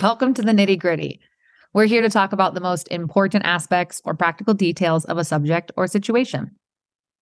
[0.00, 1.20] Welcome to the nitty gritty.
[1.74, 5.70] We're here to talk about the most important aspects or practical details of a subject
[5.76, 6.52] or situation.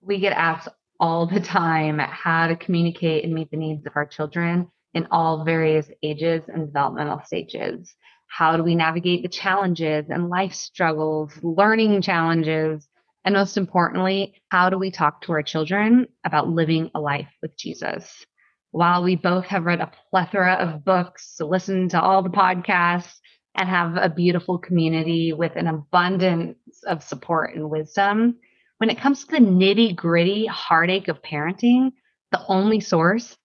[0.02, 0.68] We get asked
[1.00, 5.44] all the time how to communicate and meet the needs of our children in all
[5.44, 7.92] various ages and developmental stages.
[8.29, 12.87] How do we navigate the challenges and life struggles, learning challenges?
[13.25, 17.57] And most importantly, how do we talk to our children about living a life with
[17.57, 18.25] Jesus?
[18.73, 23.19] While we both have read a plethora of books, listened to all the podcasts,
[23.57, 26.56] and have a beautiful community with an abundance
[26.87, 28.37] of support and wisdom,
[28.78, 31.91] when it comes to the nitty gritty heartache of parenting,
[32.30, 33.37] the only source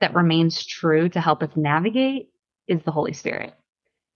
[0.00, 2.30] that remains true to help us navigate
[2.68, 3.54] is the Holy Spirit.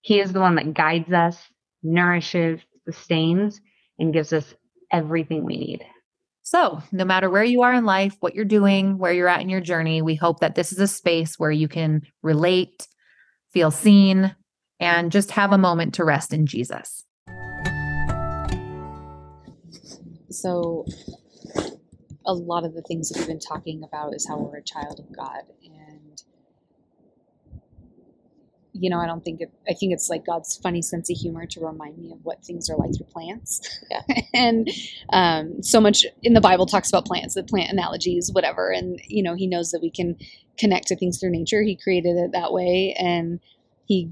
[0.01, 1.37] He is the one that guides us,
[1.83, 3.61] nourishes, sustains,
[3.98, 4.55] and gives us
[4.92, 5.84] everything we need.
[6.52, 9.48] So, no matter where you are in life, what you're doing, where you're at in
[9.48, 12.88] your journey, we hope that this is a space where you can relate,
[13.55, 14.37] feel seen,
[14.78, 17.06] and just have a moment to rest in Jesus.
[20.28, 20.84] So,
[22.27, 25.00] a lot of the things that we've been talking about is how we're a child
[25.00, 25.45] of God.
[25.64, 25.81] And,
[28.73, 31.47] you know, I don't think it, I think it's like God's funny sense of humor
[31.47, 33.61] to remind me of what things are like through plants.
[33.91, 34.03] Yeah.
[34.34, 34.69] and
[35.12, 38.70] um, so much in the Bible talks about plants, the plant analogies, whatever.
[38.70, 40.17] And, you know, He knows that we can
[40.59, 41.62] connect to things through nature.
[41.62, 42.95] He created it that way.
[42.98, 43.41] And
[43.87, 44.11] He,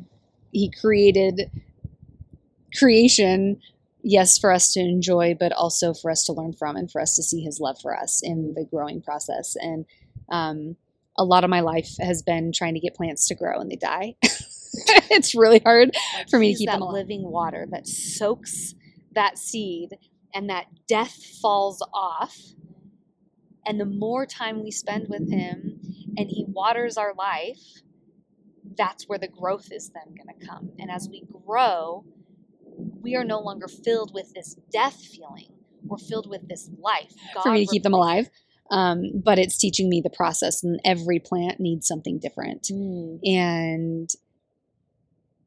[0.52, 1.50] He created
[2.78, 3.60] creation
[4.02, 7.16] yes, for us to enjoy, but also for us to learn from and for us
[7.16, 9.56] to see his love for us in the growing process.
[9.56, 9.84] And
[10.30, 10.76] um,
[11.16, 13.76] a lot of my life has been trying to get plants to grow and they
[13.76, 14.14] die.
[14.22, 15.90] it's really hard
[16.30, 16.94] for me to keep that them alive.
[16.94, 18.74] living water that soaks
[19.14, 19.90] that seed
[20.34, 22.36] and that death falls off.
[23.66, 25.80] And the more time we spend with him
[26.16, 27.60] and he waters our life,
[28.76, 30.70] that's where the growth is then going to come.
[30.78, 32.04] And as we grow,
[33.02, 35.52] we are no longer filled with this death feeling.
[35.82, 37.12] We're filled with this life.
[37.34, 38.30] God for me to keep them alive.
[38.70, 42.68] Um, but it's teaching me the process, and every plant needs something different.
[42.72, 43.18] Mm.
[43.24, 44.10] and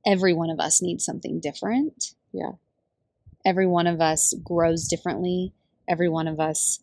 [0.06, 2.14] every one of us needs something different.
[2.34, 2.54] Yeah.
[3.46, 5.54] Every one of us grows differently.
[5.88, 6.80] Every one of us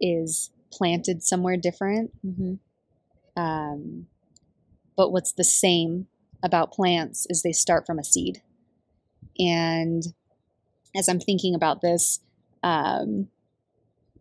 [0.00, 2.12] is planted somewhere different.
[3.36, 4.06] Um,
[4.96, 6.06] but what's the same
[6.42, 8.42] about plants is they start from a seed.
[9.38, 10.02] And
[10.96, 12.20] as I'm thinking about this,
[12.62, 13.28] um,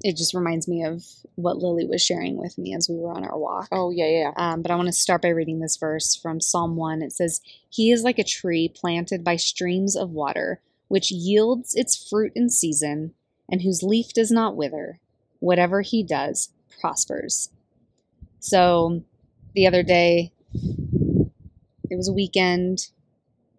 [0.03, 1.03] it just reminds me of
[1.35, 3.67] what Lily was sharing with me as we were on our walk.
[3.71, 4.31] Oh yeah, yeah.
[4.35, 7.01] Um, but I want to start by reading this verse from Psalm 1.
[7.01, 12.09] It says, He is like a tree planted by streams of water, which yields its
[12.09, 13.13] fruit in season,
[13.49, 14.99] and whose leaf does not wither.
[15.39, 17.49] Whatever he does prospers.
[18.39, 19.03] So
[19.53, 20.31] the other day,
[21.89, 22.89] it was a weekend.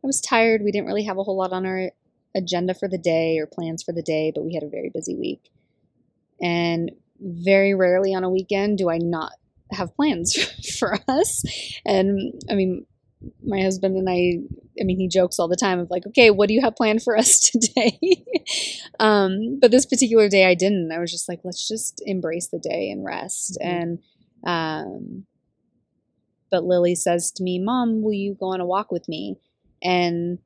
[0.03, 0.63] I was tired.
[0.63, 1.91] We didn't really have a whole lot on our
[2.35, 5.15] agenda for the day or plans for the day, but we had a very busy
[5.15, 5.51] week.
[6.43, 9.33] And very rarely on a weekend do I not
[9.71, 10.37] have plans
[10.79, 11.43] for us.
[11.87, 12.87] And I mean,
[13.45, 14.39] my husband and I,
[14.81, 17.03] I mean, he jokes all the time of like, okay, what do you have planned
[17.03, 17.99] for us today?
[18.99, 20.91] um, but this particular day I didn't.
[20.93, 23.59] I was just like, let's just embrace the day and rest.
[23.61, 24.01] And,
[24.45, 25.27] um,
[26.51, 29.37] but Lily says to me, Mom, will you go on a walk with me?
[29.83, 30.39] And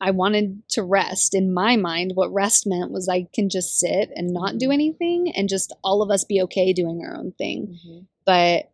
[0.00, 1.34] I wanted to rest.
[1.34, 4.72] In my mind, what rest meant was I can just sit and not do mm-hmm.
[4.72, 7.78] anything and just all of us be okay doing our own thing.
[7.78, 7.98] Mm-hmm.
[8.24, 8.70] But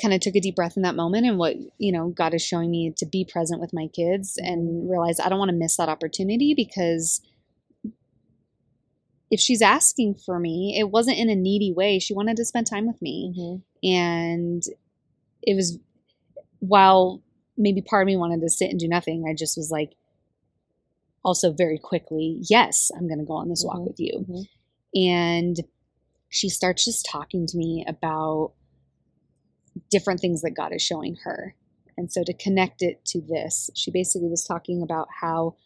[0.00, 2.44] kind of took a deep breath in that moment and what, you know, God is
[2.44, 4.52] showing me to be present with my kids mm-hmm.
[4.52, 7.20] and realize I don't want to miss that opportunity because
[9.30, 11.98] if she's asking for me, it wasn't in a needy way.
[11.98, 13.60] She wanted to spend time with me.
[13.82, 14.62] And
[15.42, 15.78] it was
[16.60, 17.22] while
[17.58, 19.96] maybe part of me wanted to sit and do nothing, I just was like,
[21.24, 23.86] also very quickly, yes, I'm going to go on this walk Mhm.
[23.86, 24.24] with you.
[24.28, 24.48] Mhm.
[24.94, 25.60] And
[26.28, 28.52] she starts just talking to me about
[29.90, 31.54] different things that God is showing her.
[31.96, 35.56] And so to connect it to this, she basically was talking about how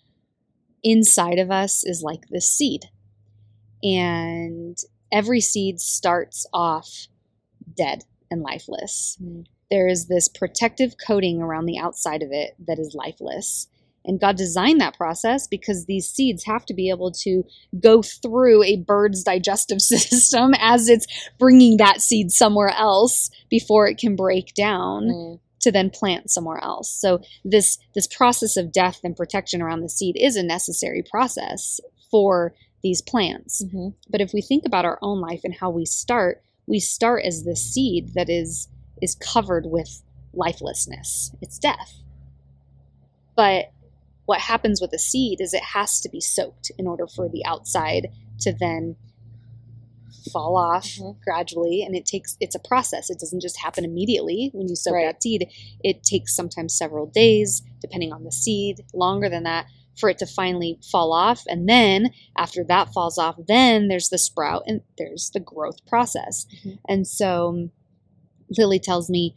[0.82, 2.86] inside of us is like this seed.
[3.82, 4.78] And
[5.12, 7.08] every seed starts off
[7.76, 9.18] dead and lifeless.
[9.22, 9.46] Mm.
[9.72, 13.68] There is this protective coating around the outside of it that is lifeless.
[14.04, 17.42] And God designed that process because these seeds have to be able to
[17.80, 21.06] go through a bird's digestive system as it's
[21.38, 25.38] bringing that seed somewhere else before it can break down Mm.
[25.60, 26.90] to then plant somewhere else.
[26.90, 31.80] So this this process of death and protection around the seed is a necessary process
[32.10, 33.62] for these plants.
[33.64, 33.94] Mhm.
[34.10, 37.44] But if we think about our own life and how we start, we start as
[37.44, 38.68] this seed that is
[39.02, 40.02] is covered with
[40.32, 42.02] lifelessness, it's death.
[43.36, 43.72] But
[44.26, 47.44] what happens with a seed is it has to be soaked in order for the
[47.44, 48.08] outside
[48.40, 48.96] to then
[50.30, 51.20] fall off Mhm.
[51.20, 54.94] gradually and it takes it's a process it doesn't just happen immediately when you soak
[54.94, 55.06] Right.
[55.06, 55.48] that seed
[55.82, 59.66] it takes sometimes several days depending on the seed longer than that
[59.98, 64.18] for it to finally fall off and then after that falls off then there's the
[64.18, 66.78] sprout and there's the growth process Mhm.
[66.88, 67.68] and so
[68.58, 69.34] lily tells me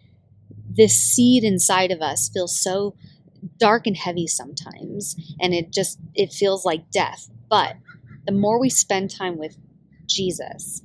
[0.69, 2.95] this seed inside of us feels so
[3.57, 7.29] dark and heavy sometimes and it just it feels like death.
[7.49, 7.75] But
[8.25, 9.55] the more we spend time with
[10.07, 10.81] jesus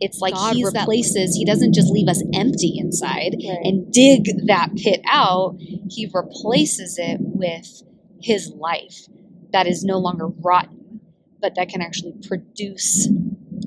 [0.00, 3.58] it's like God he replaces- he doesn't just leave us empty inside Right.
[3.64, 5.56] and dig that pit out.
[5.58, 7.82] He replaces it with
[8.20, 9.06] his life
[9.52, 11.00] that is no longer rotten
[11.40, 13.08] but that can actually produce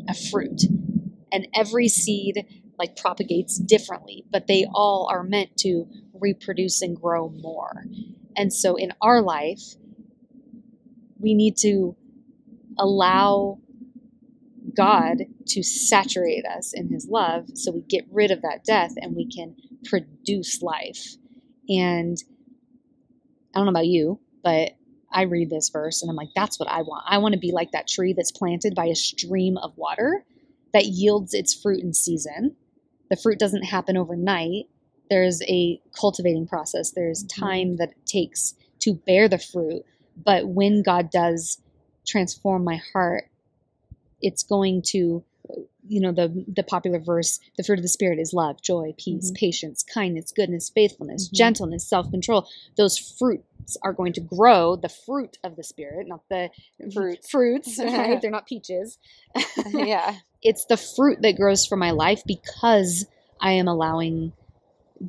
[0.08, 0.64] a fruit.
[1.32, 2.46] And every seed
[2.82, 5.86] like propagates differently but they all are meant to
[6.20, 7.86] reproduce and grow more
[8.36, 9.76] and so in our life
[11.20, 11.96] we need to
[12.80, 13.60] allow
[14.76, 15.18] God
[15.48, 19.26] to saturate us in his love so we get rid of that death and we
[19.26, 19.56] can
[19.86, 21.16] produce life.
[21.70, 22.18] And
[23.54, 24.72] I don't know about you, but
[25.12, 27.06] I read this verse and I'm like, that's what I want.
[27.08, 30.24] I want to be like that tree that's planted by a stream of water
[30.74, 32.56] that yields its fruit in season.
[33.12, 34.70] The fruit doesn't happen overnight.
[35.10, 37.46] There's a cultivating process, there's mm-hmm.
[37.46, 39.84] time that it takes to bear the fruit.
[40.16, 41.62] But when God does
[42.08, 43.26] transform my heart,
[44.22, 45.24] it's going to
[45.88, 49.32] you know the the popular verse the fruit of the spirit is love joy peace
[49.32, 49.36] Mhm.
[49.36, 51.34] patience kindness goodness faithfulness Mhm.
[51.34, 52.48] gentleness self-control
[52.78, 56.50] those fruits are going to grow the fruit of the spirit not the
[56.94, 57.30] Fruits.
[57.30, 58.98] fruits right they're not peaches
[59.74, 60.20] yeah.
[60.44, 63.06] it's the fruit that grows from my life because
[63.40, 64.34] i am allowing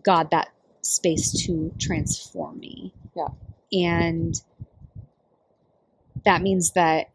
[0.02, 0.48] god that
[0.80, 3.28] space to transform me Yeah.
[3.72, 4.40] and
[6.24, 7.08] that means that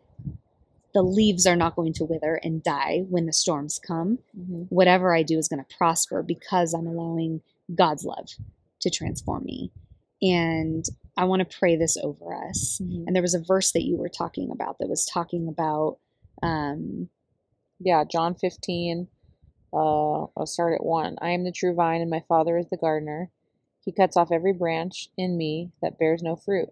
[0.98, 4.18] the leaves are not going to wither and die when the storms come.
[4.36, 7.42] hmm Whatever I do is going to prosper because I'm allowing
[7.76, 8.30] God's love
[8.82, 9.72] to transform me.
[10.24, 10.84] And
[11.16, 12.82] I want to pray this over us.
[12.84, 13.04] Mhm.
[13.06, 16.00] And there was a verse that you were talking about that was talking about
[16.42, 17.10] um,
[17.80, 19.08] Yeah, John 15.
[19.72, 21.18] Uh, I'll start at 1.
[21.22, 23.30] I am the true vine, and my Father is the gardener.
[23.86, 26.70] He cuts off every branch in me that bears no fruit,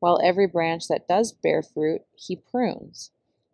[0.00, 3.10] while every branch that does bear fruit, he prunes.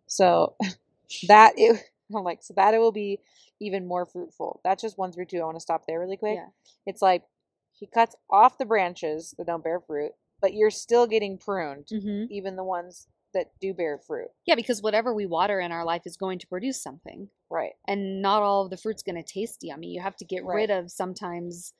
[0.09, 0.55] So
[1.29, 1.81] that it,
[2.15, 3.21] I'm like, so that it will be
[3.61, 4.59] even more fruitful.
[4.65, 5.39] That's just 1 through 2.
[5.39, 6.35] I want to stop there really quick.
[6.35, 6.47] Yeah.
[6.85, 7.23] It's like
[7.71, 10.11] he cuts off the branches that don't bear fruit,
[10.41, 12.27] but you're still getting pruned, mhm.
[12.29, 14.29] even the ones that do bear fruit.
[14.47, 17.29] yeah, because whatever we water in our life is going to produce something.
[17.51, 17.73] Right.
[17.87, 19.87] and not all of the fruit's going to taste yummy.
[19.87, 20.55] You have to get Right.
[20.55, 21.73] rid of sometimes.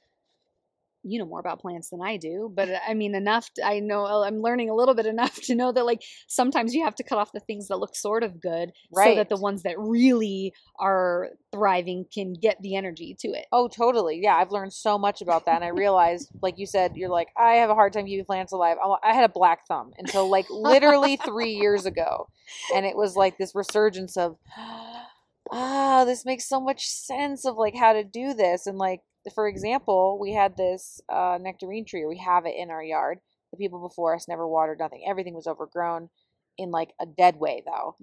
[1.04, 3.50] You know more about plants than I do, but I mean enough.
[3.56, 6.74] To, I know uh, I'm learning a little bit enough to know that like sometimes
[6.74, 9.12] you have to cut off the things that look sort of good, right.
[9.12, 13.46] so that the ones that really are thriving can get the energy to it.
[13.51, 14.19] Oh, totally.
[14.22, 17.30] Yeah, I've learned so much about that, and I realized, like you said, you're like,
[17.38, 18.78] I have a hard time keeping plants alive.
[18.84, 22.28] I'm- I had a black thumb until like literally three years ago,
[22.74, 24.38] and it was like this resurgence of,
[25.52, 29.02] ah, this makes so much sense of like how to do this, and like
[29.34, 33.20] for example, we had this uh, nectarine tree, or we have it in our yard.
[33.52, 35.04] The people before us never watered nothing.
[35.07, 36.09] Everything was overgrown
[36.57, 37.95] in like a dead way though.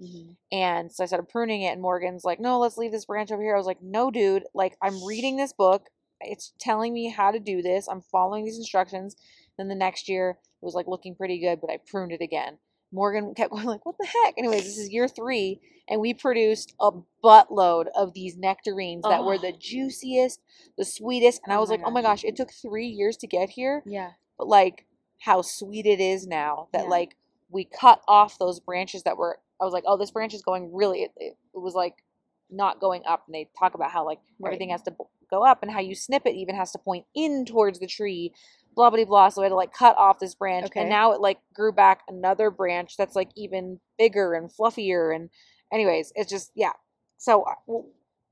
[0.51, 3.41] And so I started pruning it, and Morgan's like, no, let's leave this branch over
[3.41, 3.53] here.
[3.53, 5.83] I was like, no, dude, like, I'm reading this book.
[6.19, 7.87] It's telling me how to do this.
[7.87, 9.15] I'm following these instructions.
[9.57, 12.57] Then the next year, it was like looking pretty good, but I pruned it again.
[12.91, 14.35] Morgan kept going, like, what the heck?
[14.37, 16.91] Anyways, this is year three, and we produced a
[17.23, 19.41] buttload of these nectarines that were Oh.
[19.41, 20.39] the juiciest,
[20.77, 21.41] the sweetest.
[21.43, 22.21] And I Oh was my like, oh my gosh.
[22.21, 24.85] gosh, it took three years to get here Yeah, but like
[25.19, 26.89] how sweet it is now that Yeah.
[26.89, 27.15] like
[27.49, 30.71] we cut off those branches that were i was like oh this branch is going
[30.73, 32.03] really it, it, it was like
[32.51, 34.49] not going up and they talk about how like Right.
[34.49, 34.95] everything has to
[35.29, 38.31] go up and how you snip it even has to point in towards the tree
[38.77, 40.81] blah blah blah so i had to like cut off this branch Okay.
[40.81, 45.29] and now it like grew back another branch that's like even bigger and fluffier and
[45.73, 46.71] anyways it's just yeah
[47.17, 47.89] so uh, well,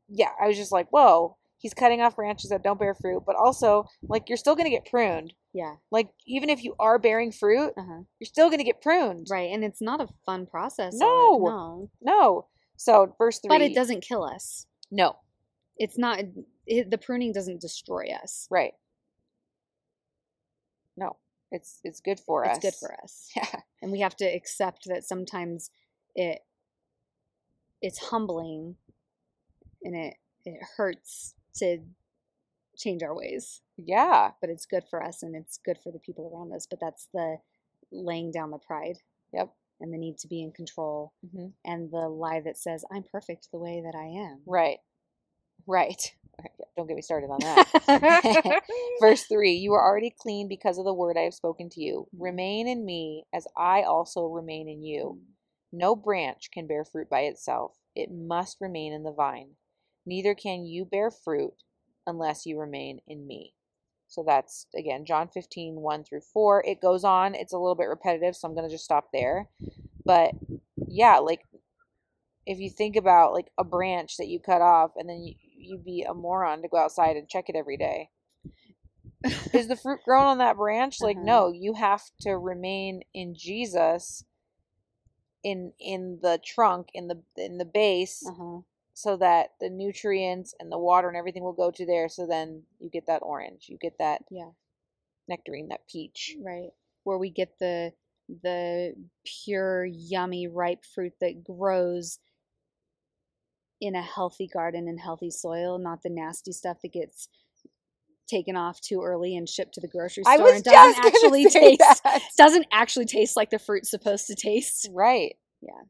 [0.08, 3.36] yeah i was just like whoa he's cutting off branches that don't bear fruit but
[3.36, 7.32] also like you're still going to get pruned yeah, like even if you are bearing
[7.32, 8.02] fruit, uh-huh.
[8.20, 9.28] you're still going to get pruned.
[9.32, 9.54] right.
[9.54, 10.96] And it's not a fun process.
[10.98, 11.38] No.
[11.38, 12.48] no, No.
[12.76, 13.48] So verse three.
[13.48, 14.68] but it doesn't kill us.
[14.92, 15.16] No.
[15.78, 16.20] It's not.
[16.68, 18.48] It, the pruning doesn't destroy us.
[18.52, 18.74] Right.
[20.98, 21.18] No.
[21.52, 22.64] It's it's good for it's us.
[22.64, 23.30] It's good for us.
[23.36, 23.62] Yeah.
[23.82, 25.70] and we have to accept that sometimes
[26.16, 26.40] it
[27.82, 28.76] it's humbling
[29.84, 31.80] and it it hurts to
[32.78, 33.62] change our ways.
[33.78, 34.32] Yeah.
[34.42, 36.68] But it's good for us and it's good for the people around us.
[36.70, 37.38] But that's the
[37.92, 38.98] laying down the pride.
[39.34, 39.54] Yep.
[39.82, 43.50] And the need to be in control hmm and the lie that says, I'm perfect
[43.52, 44.42] the way that I am.
[44.46, 44.80] Right.
[45.68, 46.14] Right.
[46.76, 48.64] Don't get me started on that.
[49.00, 52.08] Verse 3 You are already clean because of the word I have spoken to you.
[52.14, 52.24] Mm-hmm.
[52.24, 55.18] Remain in me as I also remain in you.
[55.18, 55.78] Mm-hmm.
[55.78, 59.52] No branch can bear fruit by itself, it must remain in the vine.
[60.06, 61.54] Neither can you bear fruit
[62.06, 63.54] unless you remain in me.
[64.08, 66.64] So that's again John 15, 1 through 4.
[66.66, 69.50] It goes on, it's a little bit repetitive, so I'm going to just stop there.
[70.06, 70.32] But
[70.88, 71.42] yeah, like
[72.46, 75.34] if you think about like a branch that you cut off and then you,
[75.66, 78.10] you'd be a moron to go outside and check it every day
[79.54, 81.26] is the fruit grown on that branch like Uh-huh.
[81.26, 84.26] no you have to remain in jesus
[85.44, 88.62] in in the trunk in the in the base Uh-huh.
[88.94, 92.64] so that the nutrients and the water and everything will go to there so then
[92.80, 94.52] you get that orange you get that Yeah.
[95.28, 96.72] nectarine that peach Right.
[97.04, 97.94] Where we get the
[98.42, 102.18] the pure, yummy, ripe fruit that grows
[103.86, 107.30] in a healthy garden and healthy soil, not the nasty stuff that gets
[108.28, 111.04] taken off too early and shipped to the grocery store i was and just doesn't
[111.04, 112.22] gonna actually say taste that.
[112.38, 114.90] doesn't actually taste like the fruit's supposed to taste.
[114.94, 115.82] right Yeah.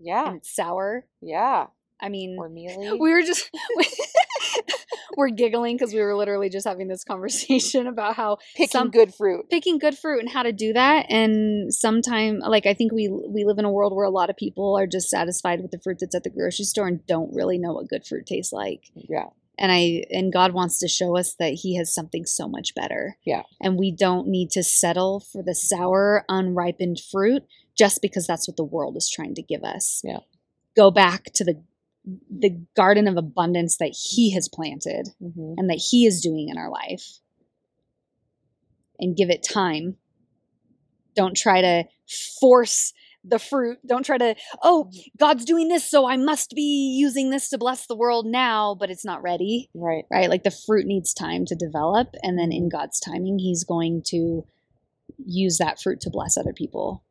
[0.00, 1.06] yeah And it's sour.
[1.22, 1.66] yeah
[2.00, 3.50] I mean, or mealy we were just
[5.16, 9.14] we're giggling because we were literally just having this conversation about how picking some- good
[9.14, 9.48] fruit.
[9.50, 13.44] picking good fruit and how to do that and sometime like i think we we
[13.44, 15.98] live in a world where a lot of people are just satisfied with the fruit
[16.00, 18.90] that's at the grocery store and don't really know what good fruit tastes like.
[18.94, 19.26] Yeah.
[19.58, 23.16] And i and god wants to show us that he has something so much better.
[23.24, 23.42] Yeah.
[23.60, 27.42] and we don't need to settle for the sour unripened fruit
[27.76, 30.00] just because that's what the world is trying to give us.
[30.04, 30.20] Yeah.
[30.76, 31.62] go back to the
[32.06, 36.58] the garden of abundance that he has planted hmm and that he is doing in
[36.58, 37.18] our life.
[38.98, 39.96] And give it time.
[41.14, 41.84] Don't try to
[42.40, 42.94] force
[43.26, 43.78] the fruit.
[43.86, 47.86] Don't try to oh god's doing this so i must be using this to bless
[47.86, 50.04] the world now but it's not ready right.
[50.10, 50.30] right?
[50.30, 54.46] Like the fruit needs time to develop and then in god's timing he's going to
[55.18, 57.02] use that fruit to bless other people.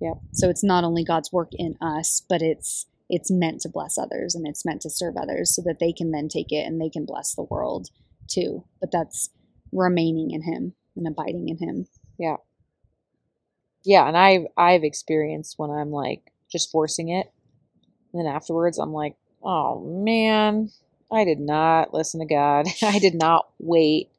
[0.00, 0.16] Yep.
[0.32, 4.34] so it's not only god's work in us but it's it's meant to bless others
[4.34, 6.88] and it's meant to serve others so that they can then take it and they
[6.88, 7.88] can bless the world
[8.28, 8.64] too.
[8.80, 9.30] But that's
[9.72, 11.86] remaining in him and abiding in him.
[12.18, 12.36] Yeah.
[13.82, 17.32] Yeah, and i've i've experienced when i'm like just forcing it.
[18.12, 20.70] And then afterwards i'm like oh man
[21.10, 22.66] i did not listen to god.
[22.82, 24.10] I did not wait.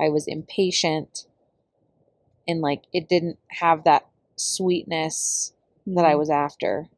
[0.00, 1.26] I was impatient.
[2.48, 5.52] And like it didn't have that sweetness
[5.86, 6.18] that i mm-hmm.
[6.18, 6.88] was after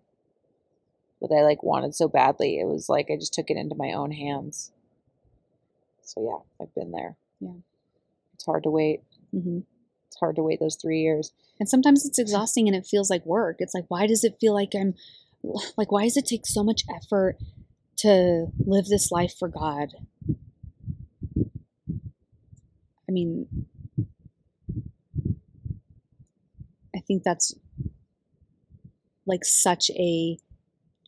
[1.29, 3.93] that i like wanted so badly it was like i just took it into my
[3.93, 4.71] own hands.
[6.03, 7.17] So yeah i've been there.
[7.41, 7.61] Yeah.
[8.35, 9.03] it's hard to wait.
[9.33, 9.61] Hmm
[10.15, 11.33] it's hard to wait those three years.
[11.59, 13.57] And sometimes it's exhausting and it feels like work.
[13.59, 14.95] It's like why does it feel like i'm
[15.77, 17.37] like why does it take so much effort
[17.97, 19.89] to live this life for god?
[23.09, 23.67] I mean
[26.95, 27.55] i think that's
[29.27, 30.39] like such a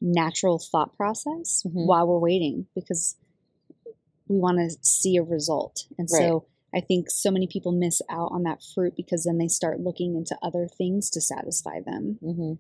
[0.01, 1.87] natural thought process Mhm.
[1.87, 3.17] while we're waiting because
[4.29, 8.31] we want to see a result and so i think so many people miss out
[8.33, 12.53] on that fruit because then they start looking into other things to satisfy them mm-hmm.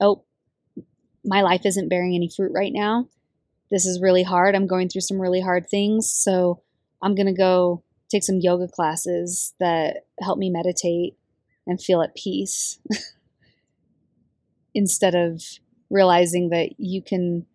[0.00, 0.24] oh,
[1.24, 3.08] my life isn't bearing any fruit right now.
[3.70, 4.54] This is really hard.
[4.54, 6.10] I'm going through some really hard things.
[6.10, 6.62] So
[7.00, 11.16] I'm going to go take some yoga classes that help me meditate
[11.66, 12.78] and feel at peace
[14.74, 15.42] instead of
[15.92, 17.46] realizing that you can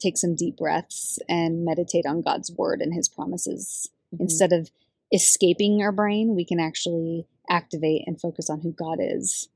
[0.00, 3.90] take some deep breaths and meditate on God's word and his promises.
[4.18, 4.70] Instead of
[5.12, 9.48] escaping our brain, we can actually activate and focus on who God is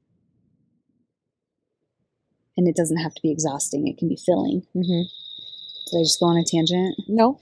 [2.59, 3.87] and it doesn't have to be exhausting.
[3.87, 4.67] It can be filling.
[4.75, 5.03] Mm-hmm.
[5.91, 6.97] Did I just go on a tangent?
[7.07, 7.41] No.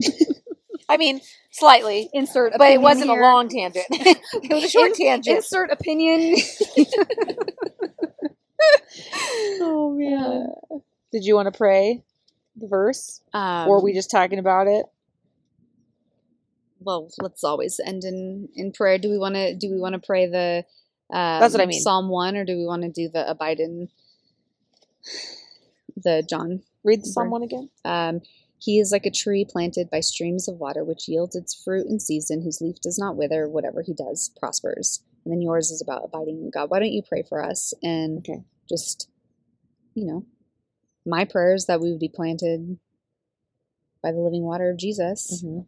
[0.88, 3.86] I mean, slightly, Insert, but it wasn't a long tangent.
[3.90, 5.38] it was a short In- tangent.
[5.38, 6.36] Insert opinion.
[9.60, 10.82] oh man.
[11.12, 12.02] Did you want to pray
[12.56, 14.86] the verse, Um, or are we just talking about it?
[16.80, 18.98] well, let's always end in in prayer.
[18.98, 19.54] Do we want to?
[19.54, 20.64] Do we want to pray the?
[21.10, 21.80] Um, That's what I mean.
[21.80, 23.88] Psalm one, or do we want to do the abide in
[25.96, 26.62] the John?
[26.82, 27.70] Read the Psalm one again.
[27.84, 28.20] Um,
[28.58, 32.00] he is like a tree planted by streams of water, which yields its fruit in
[32.00, 33.48] season, whose leaf does not wither.
[33.48, 35.02] Whatever he does prospers.
[35.24, 36.68] And then yours is about abiding in God.
[36.70, 38.42] Why don't you pray for us and Okay.
[38.68, 39.08] Just,
[39.94, 40.26] you know,
[41.06, 42.78] my prayer is that we would be planted
[44.02, 45.60] by the living water of Jesus, Mm-hmm.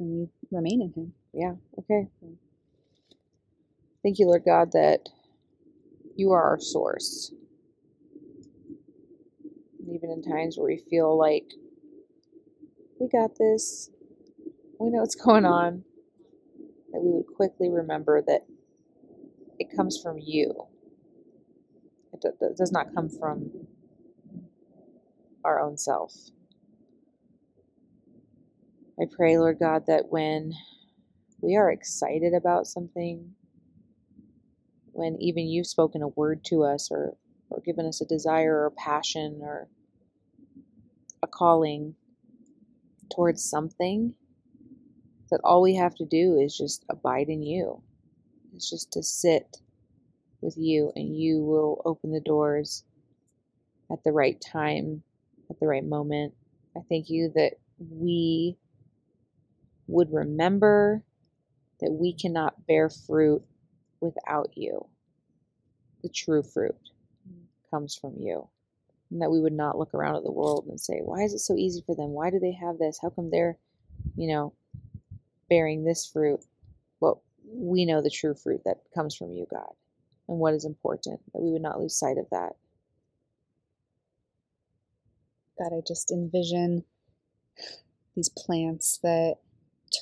[0.00, 1.14] and we remain in Him.
[1.34, 1.54] Yeah.
[1.78, 2.08] Okay.
[4.02, 5.08] Thank you, Lord God, that
[6.16, 7.32] you are our source.
[9.80, 11.46] And even in times where we feel like
[13.00, 13.90] we got this,
[14.80, 15.84] we know what's going on,
[16.92, 18.42] that we would quickly remember that
[19.58, 20.54] it comes from you.
[22.14, 23.52] It it does not come from
[25.44, 26.14] our own self.
[29.00, 30.52] I pray, Lord God, that when
[31.42, 33.34] we are excited about something,
[34.92, 37.16] when even you've spoken a word to us or,
[37.50, 39.68] or given us a desire or passion or
[41.22, 41.96] a calling
[43.14, 44.14] towards something,
[45.30, 47.82] that all we have to do is just abide in you.
[48.54, 49.58] It's just to sit
[50.44, 52.84] with you, and you will open the doors
[53.90, 55.02] at the right time,
[55.50, 56.34] at the right moment.
[56.76, 58.56] I thank you that we
[59.86, 61.02] would remember
[61.80, 63.42] that we cannot bear fruit
[64.00, 64.86] without you.
[66.02, 66.76] The true fruit
[67.70, 68.48] comes from you.
[69.10, 71.38] And that we would not look around at the world and say, why is it
[71.38, 72.10] so easy for them?
[72.10, 72.98] Why do they have this?
[73.00, 73.58] How come they're,
[74.16, 74.54] you know,
[75.48, 76.40] bearing this fruit?
[77.00, 79.72] Well, we know the true fruit that comes from you, God,
[80.28, 82.52] and what is important, that we would not lose sight of that.
[85.58, 86.84] God, I just envision
[88.16, 89.36] these plants that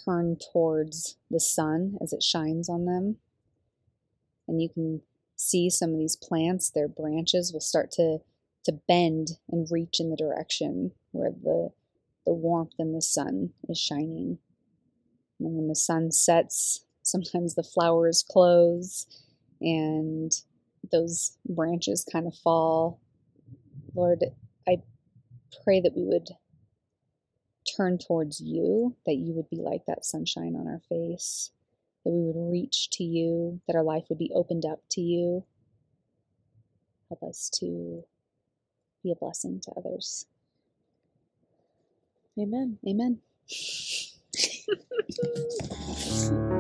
[0.05, 3.17] turn towards the sun as it shines on them.
[4.49, 5.03] And you can
[5.37, 8.19] see some of these plants, their branches will start to,
[8.65, 11.71] to bend and reach in the direction where the,
[12.25, 14.39] the warmth and the sun is shining.
[15.39, 19.07] And when the sun sets, sometimes the flowers close
[19.63, 20.33] and
[20.91, 23.01] those branches kind of fall.
[23.95, 24.25] Lord,
[24.69, 24.79] I
[25.65, 26.29] pray that we would
[27.77, 31.51] turn towards you, that you would be like that sunshine on our face,
[32.05, 35.45] that we would reach to you, that our life would be opened up to you.
[37.09, 38.05] Help us to
[39.03, 40.27] be a blessing to others.
[42.39, 42.79] Amen.
[42.89, 43.21] Amen.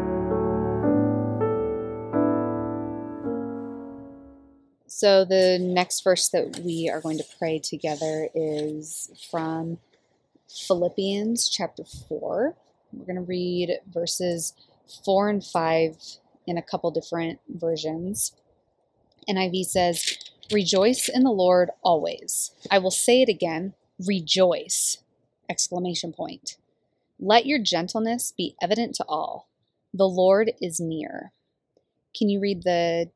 [5.03, 9.79] So, the next verse that we are going to pray together is from
[10.49, 12.55] Philippians chapter 4.
[12.93, 14.53] We're going to read verses
[15.05, 15.97] 4 and 5
[16.47, 18.31] in a couple different versions.
[19.29, 20.19] NIV says,
[20.53, 22.53] Rejoice in the Lord always.
[22.71, 23.75] I will say it again,
[24.07, 24.99] rejoice!
[25.51, 26.59] Exclamation point.
[27.19, 29.49] Let your gentleness be evident to all.
[29.93, 31.33] The Lord is near.
[32.17, 33.11] Can you read the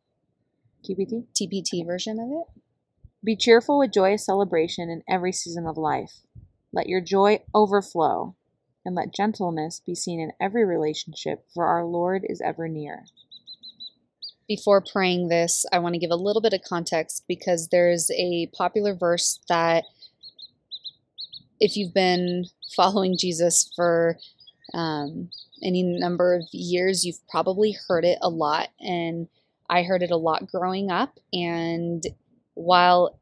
[0.87, 1.25] TPT?
[1.35, 2.63] TPT version of it?
[3.25, 6.21] Be cheerful with joyous celebration in every season of life.
[6.73, 8.37] Let your joy overflow,
[8.85, 13.07] and let gentleness be seen in every relationship, for our Lord is ever near.
[14.47, 18.49] Before praying this, I want to give a little bit of context because there's a
[18.57, 19.85] popular verse that,
[21.59, 22.45] if you've been
[22.77, 24.19] following Jesus for
[24.75, 25.31] um,
[25.63, 28.69] any number of years, you've probably heard it a lot.
[28.79, 29.29] And
[29.69, 31.19] I heard it a lot growing up.
[31.33, 32.03] And
[32.55, 33.19] while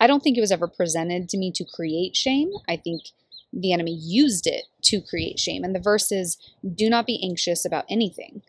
[0.00, 3.02] I don't think it was ever presented to me to create shame, I think
[3.52, 5.62] the enemy used it to create shame.
[5.62, 6.38] And the verse is
[6.74, 8.42] Do not be anxious about anything,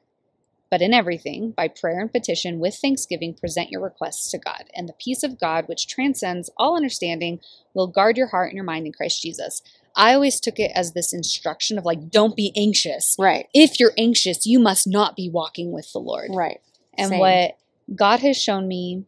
[0.71, 4.63] but in everything, by prayer and petition, with thanksgiving, present your requests to God.
[4.75, 7.39] And the peace of God, which transcends all understanding,
[7.73, 9.61] will guard your heart and your mind in Christ Jesus.
[9.95, 13.15] I always took it as this instruction of like, don't be anxious.
[13.19, 16.31] Right, If you're anxious, you must not be walking with the Lord.
[16.33, 16.59] right.
[16.97, 17.19] And Same.
[17.19, 17.57] what
[17.95, 19.05] God has shown me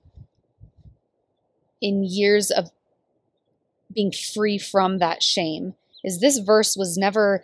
[1.81, 2.71] in years of
[3.93, 7.43] being free from that shame is this verse was never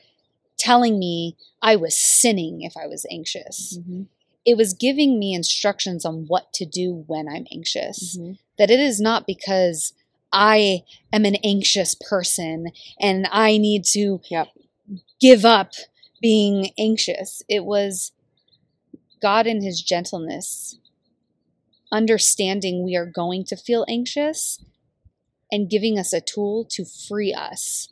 [0.57, 3.77] telling me I was sinning if I was anxious.
[3.77, 4.07] Mhm,
[4.45, 8.17] It was giving me instructions on what to do when I'm anxious.
[8.17, 8.37] mhm.
[8.57, 9.93] That it is not because
[10.33, 14.47] I am an anxious person and I need to Yep.
[15.19, 15.73] give up
[16.21, 17.43] being anxious.
[17.47, 18.11] It was
[19.21, 20.77] God in his gentleness,
[21.91, 24.63] understanding we are going to feel anxious
[25.51, 27.89] and giving us a tool to free us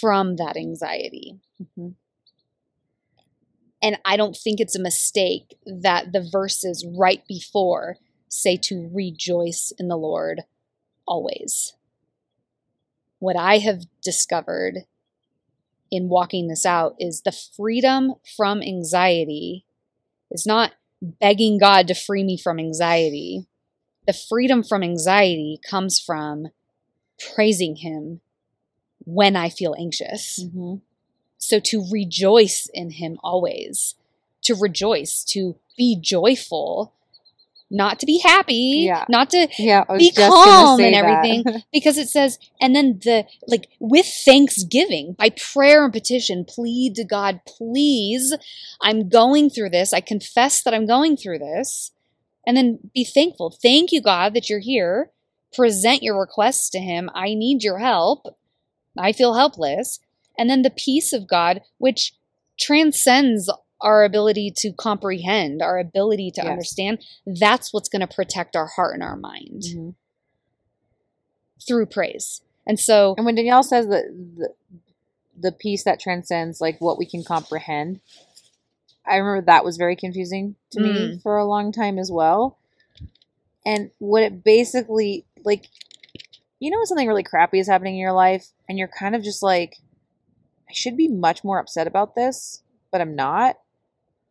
[0.00, 1.40] from that anxiety.
[1.60, 1.94] Mhm.
[3.82, 9.72] And I don't think it's a mistake that the verses right before say to rejoice
[9.78, 10.44] in the Lord
[11.06, 11.74] always.
[13.18, 14.86] What I have discovered
[15.90, 19.66] in walking this out is the freedom from anxiety
[20.34, 23.46] is not begging God to free me from anxiety.
[24.06, 26.48] The freedom from anxiety comes from
[27.34, 28.20] praising Him
[29.04, 30.40] when I feel anxious.
[30.44, 30.82] Mhm.
[31.38, 33.96] So to rejoice in him always,
[34.42, 36.94] to rejoice, to be joyful,
[37.70, 39.04] not to be happy, Yeah.
[39.08, 44.06] not to Yeah, be calm and everything because it says and then the like with
[44.24, 48.34] thanksgiving by prayer and petition plead to god please
[48.82, 49.92] i'm going through this.
[49.92, 51.90] I confess that i'm going through this.
[52.46, 53.56] And then be thankful.
[53.62, 55.10] Thank you god that you're here.
[55.54, 57.08] Present your requests to him.
[57.14, 58.26] I need your help.
[58.98, 59.98] I feel helpless.
[60.38, 62.12] And then the peace of god which
[62.60, 63.50] transcends
[63.84, 66.50] our ability to comprehend our ability to Yes.
[66.50, 69.94] understand that's what's going to protect our heart and our mind Mhm.
[71.66, 72.42] through praise.
[72.66, 74.04] And so, And when Danielle says that
[74.36, 74.54] the,
[75.38, 78.00] the peace that transcends like what we can comprehend,
[79.06, 81.22] I remember that was very confusing to me Mm.
[81.22, 82.58] for a long time as well.
[83.66, 85.68] And what it basically like,
[86.58, 89.22] you know, when something really crappy is happening in your life, and you're kind of
[89.22, 89.76] just like,
[90.68, 93.56] I should be much more upset about this, but I'm not.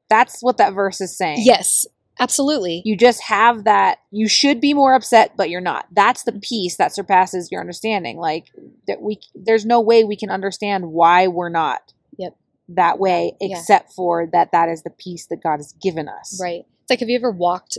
[0.10, 1.40] That's what that verse is saying.
[1.42, 1.86] yes,
[2.20, 2.82] absolutely.
[2.86, 4.00] You just have that.
[4.12, 5.88] You should be more upset, but you're not.
[5.92, 8.18] That's the peace that surpasses your understanding.
[8.18, 8.48] Like
[8.88, 11.94] that we, there's no way we can understand why we're not.
[12.18, 12.36] Yep.
[12.70, 13.58] That way, Yeah.
[13.58, 16.40] except for that, that is the peace that God has given us.
[16.42, 16.66] Right.
[16.82, 17.78] It's like, have you ever walked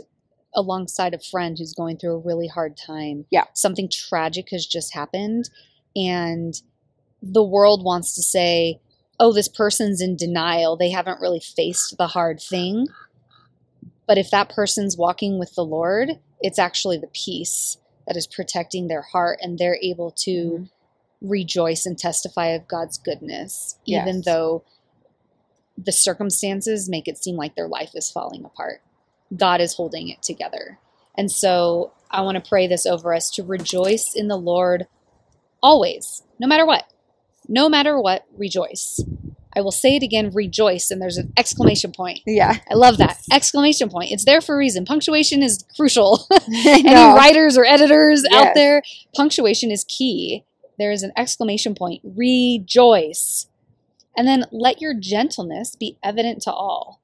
[0.56, 3.26] alongside a friend who's going through a really hard time?
[3.30, 3.44] Yeah.
[3.54, 5.50] Something tragic has just happened,
[5.96, 6.54] and
[7.22, 8.80] the world wants to say,
[9.20, 10.76] oh, this person's in denial.
[10.76, 12.88] They haven't really faced the hard thing.
[14.06, 18.88] But if that person's walking with the Lord, it's actually the peace that is protecting
[18.88, 20.70] their heart, and they're able to Mhm.
[21.22, 24.62] rejoice and testify of God's goodness, even though
[25.78, 28.82] the circumstances make it seem like their life is falling apart.
[29.34, 30.78] God is holding it together.
[31.16, 34.86] And so I want to pray this over us to rejoice in the Lord
[35.62, 36.84] always, no matter what.
[37.48, 39.02] No matter what, rejoice.
[39.56, 40.90] I will say it again, rejoice.
[40.90, 42.20] And there's an exclamation point.
[42.26, 42.58] Yeah.
[42.68, 43.20] I love that.
[43.30, 44.10] Exclamation point.
[44.10, 44.84] It's there for a reason.
[44.84, 46.26] Punctuation is crucial.
[46.66, 48.82] Any writers or editors out there,
[49.14, 50.44] punctuation is key.
[50.78, 52.00] There is an exclamation point.
[52.04, 53.46] Rejoice.
[54.16, 57.00] And then let your gentleness be evident to all.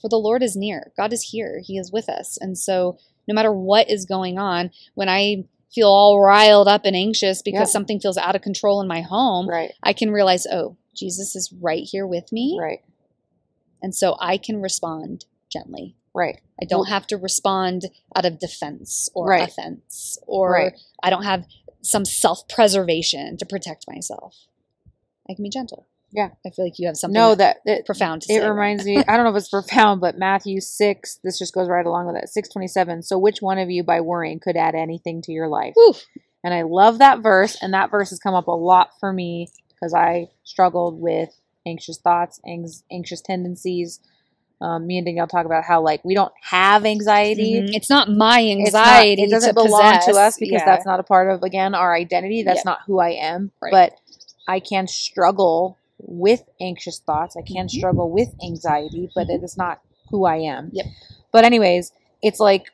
[0.00, 0.92] For the Lord is near.
[0.96, 1.60] God is here.
[1.64, 2.38] He is with us.
[2.40, 6.96] And so, no matter what is going on, when I feel all riled up and
[6.96, 7.72] anxious because Yeah.
[7.72, 9.72] something feels out of control in my home, Right.
[9.82, 12.56] I can realize, oh, Jesus is right here with me.
[12.60, 12.82] Right.
[13.82, 15.94] And so I can respond gently.
[16.14, 16.40] Right.
[16.60, 19.48] I don't have to respond out of defense or Right.
[19.48, 20.72] offense, or Right.
[21.02, 21.46] I don't have
[21.82, 24.46] some self preservation to protect myself.
[25.30, 25.86] I can be gentle.
[26.10, 26.30] Yeah.
[26.46, 28.96] I feel like you have something No, that, that, profound to it reminds me.
[29.06, 31.18] I don't know if it's profound, but Matthew six.
[31.22, 33.02] This just goes right along with that, Six twenty seven.
[33.02, 35.74] So which one of you, by worrying, could add anything to your life?
[35.76, 35.94] Whew.
[36.44, 39.48] And I love that verse, and that verse has come up a lot for me
[39.70, 41.30] because I struggled with
[41.66, 44.00] anxious thoughts, anx- anxious tendencies.
[44.60, 47.60] Um, me and Danielle talk about how like we don't have anxiety.
[47.60, 47.74] Mhm.
[47.74, 49.22] It's not my It's not- anxiety.
[49.22, 50.06] it doesn't to belong possess.
[50.06, 50.64] to us because Yeah.
[50.64, 52.42] that's not a part of again our identity.
[52.42, 53.52] That's not who I am.
[53.60, 53.70] Right.
[53.70, 53.92] But
[54.48, 57.36] I can struggle with anxious thoughts.
[57.36, 57.70] I can Mhm.
[57.70, 59.80] struggle with anxiety, but it is not
[60.10, 60.70] who I am.
[60.72, 60.86] Yep.
[61.32, 62.66] But anyways, it's like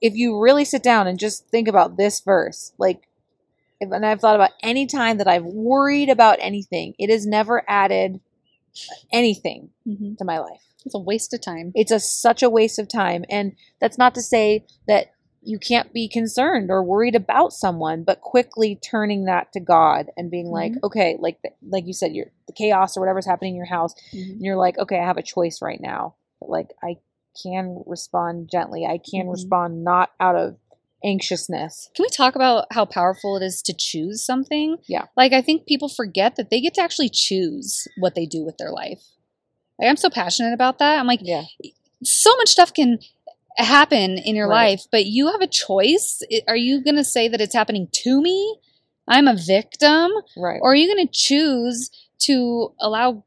[0.00, 3.08] if you really sit down and just think about this verse, like
[3.80, 7.62] if, and I've thought about any time that I've worried about anything, it has never
[7.68, 8.20] added
[9.12, 10.18] anything Mhm.
[10.18, 11.70] to my life It's a waste of time.
[11.74, 15.12] it's a such a waste of time and that's not to say that
[15.46, 20.30] you can't be concerned or worried about someone but quickly turning that to god and
[20.30, 20.82] being like Mhm.
[20.84, 24.30] okay like like you said you're the chaos or whatever's happening in your house Mhm.
[24.32, 26.96] and you're like okay i have a choice right now but like i
[27.42, 29.32] can respond gently i can Mhm.
[29.32, 30.56] respond not out of
[31.04, 34.78] anxiousness Can we talk about how powerful it is to choose something?
[34.86, 35.04] Yeah.
[35.16, 38.56] Like I think people forget that they get to actually choose what they do with
[38.56, 39.02] their life.
[39.78, 40.98] Like I'm so passionate about that.
[40.98, 41.44] I'm like, yeah
[42.02, 42.98] so much stuff can
[43.56, 44.70] happen in your Right.
[44.70, 46.22] life, but you have a choice.
[46.48, 48.58] Are you going to say that it's happening to me?
[49.06, 51.90] I'm a victim, right or are you going to choose
[52.20, 53.22] to allow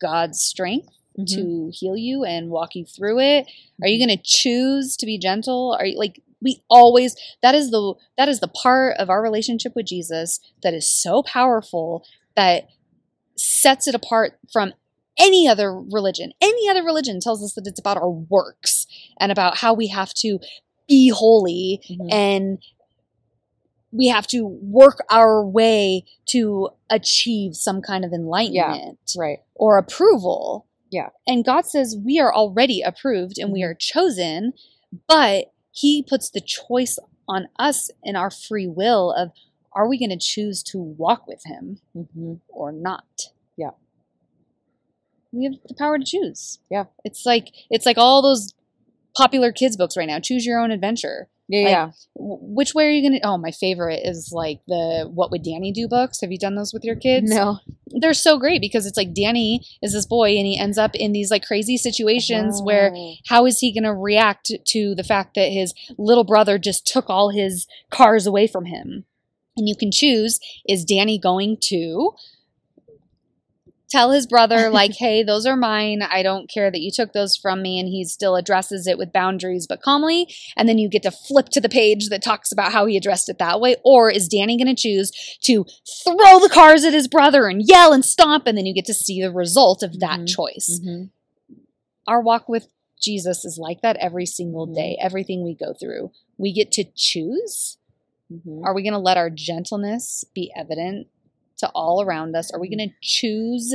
[0.00, 1.26] God's strength Mhm.
[1.34, 3.46] to heal you and walk you through it?
[3.80, 5.76] Are you going to choose to be gentle?
[5.78, 9.76] Are you like we always that is the that is the part of our relationship
[9.76, 12.66] with Jesus that is so powerful that
[13.36, 14.74] sets it apart from
[15.18, 16.32] any other religion.
[16.40, 18.86] Any other religion tells us that it's about our works
[19.20, 20.38] and about how we have to
[20.88, 22.12] be holy Mhm.
[22.12, 22.58] and
[23.92, 30.66] we have to work our way to achieve some kind of enlightenment right or approval.
[30.90, 31.10] Yeah.
[31.26, 34.54] And God says we are already approved and we are chosen,
[35.06, 36.98] but He puts the choice
[37.28, 39.30] on us in our free will of
[39.74, 43.28] are we going to choose to walk with Him hmm or not?
[43.56, 43.70] Yeah.
[45.32, 46.58] We have the power to choose.
[46.70, 46.84] Yeah.
[47.04, 48.52] It's like it's like all those
[49.16, 50.20] popular kids books right now.
[50.20, 51.28] Choose your own adventure.
[51.48, 51.90] Yeah, Like, yeah.
[52.16, 53.20] W- Which way are you gonna?
[53.24, 56.20] Oh, my favorite is like the "What Would Danny Do" books.
[56.20, 57.30] Have you done those with your kids?
[57.30, 57.58] No.
[58.00, 61.12] they're so great because it's like Danny is this boy and he ends up in
[61.12, 63.14] these like crazy situations where Oh.
[63.26, 67.10] how is he going to react to the fact that his little brother just took
[67.10, 69.04] all his cars away from him?
[69.58, 72.12] And you can choose is Danny going to
[73.92, 76.02] tell his brother, like, hey, those are mine.
[76.02, 77.78] I don't care that you took those from me.
[77.78, 80.34] And he still addresses it with boundaries, but calmly.
[80.56, 83.28] And then you get to flip to the page that talks about how he addressed
[83.28, 83.76] it that way.
[83.84, 85.64] Or is Danny going to choose to
[86.04, 88.46] throw the cars at his brother and yell and stomp?
[88.46, 90.28] And then you get to see the result of that Mhm.
[90.28, 91.10] choice Mhm.
[92.08, 92.66] our walk with
[93.00, 94.74] Jesus is like that every single Mhm.
[94.74, 96.10] day, everything we go through.
[96.38, 97.76] We get to choose.
[98.32, 98.62] Mhm.
[98.64, 101.08] Are we going to let our gentleness be evident
[101.58, 102.50] to all around us?
[102.52, 103.74] Are we going to choose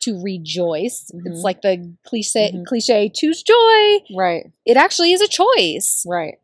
[0.00, 1.10] to rejoice?
[1.24, 1.42] It's Mhm.
[1.42, 2.64] like the cliche Mhm.
[2.66, 4.04] cliche choose joy.
[4.14, 4.50] Right.
[4.64, 6.04] It actually is a choice.
[6.06, 6.38] Right.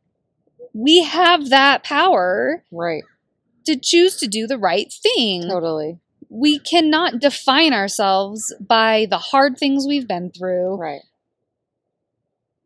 [0.74, 3.04] We have that power Right.
[3.66, 5.42] to choose to do the right thing.
[5.48, 5.98] Totally.
[6.28, 10.76] We cannot define ourselves by the hard things we've been through.
[10.76, 11.02] Right.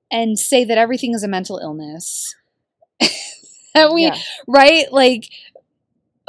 [0.08, 2.32] and say that everything is a mental illness.
[3.74, 4.16] that we Yeah.
[4.46, 5.28] right like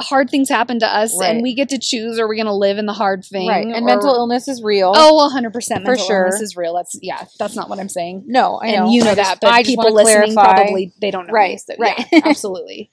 [0.00, 1.30] hard things happen to us Right.
[1.30, 3.66] and we get to choose are we going to live in the hard thing Right.
[3.66, 4.92] And or- mental illness is real.
[4.94, 6.26] Oh, 100% mental sure.
[6.26, 6.74] illness is real.
[6.76, 8.24] That's yeah, that's not what I'm saying.
[8.26, 8.84] no, I know.
[8.84, 10.54] and you know I just- that, but I people listening clarify.
[10.62, 11.32] probably they don't know.
[11.32, 12.06] Right, me, so right.
[12.12, 12.90] yeah, absolutely.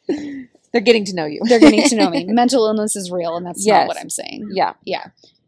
[0.71, 1.41] They're getting to know you.
[1.43, 2.25] They're getting to know me.
[2.25, 3.81] Mental illness is real and that's Yes.
[3.81, 4.49] not what I'm saying.
[4.53, 4.73] yeah.
[4.83, 5.05] Yeah.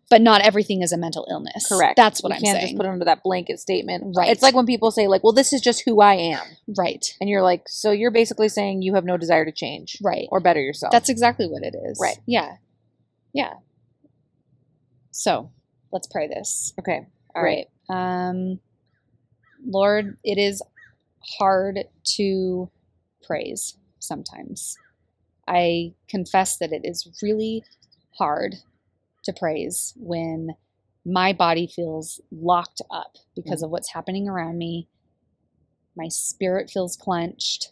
[0.10, 1.68] But not everything is a mental illness.
[1.68, 1.98] Correct.
[1.98, 2.46] That's what you I'm saying.
[2.46, 2.68] You can't saying.
[2.76, 4.16] just put it under that blanket statement.
[4.16, 4.30] Right.
[4.30, 6.40] It's like when people say, like, well, this is just who I am.
[6.78, 7.06] right.
[7.20, 10.28] And you're like, so you're basically saying you have no desire to change Right.
[10.32, 10.92] or better yourself.
[10.94, 12.00] That's exactly what it is.
[12.02, 12.18] Right.
[12.26, 12.54] Yeah.
[13.34, 13.56] Yeah.
[15.12, 15.52] So
[15.92, 16.74] let's pray this.
[16.80, 17.06] okay.
[17.36, 17.68] All right.
[17.90, 18.60] Um,
[19.66, 20.62] Lord, it is
[21.38, 21.80] hard
[22.16, 22.70] to
[23.26, 24.78] praise sometimes.
[25.48, 27.64] I confess that it is really
[28.18, 28.56] hard
[29.28, 30.56] to praise when
[31.06, 33.66] my body feels locked up because mm.
[33.66, 34.90] of what's happening around me.
[35.96, 37.72] My spirit feels clenched.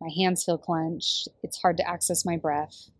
[0.00, 1.28] My hands feel clenched.
[1.42, 2.90] It's hard to access my breath.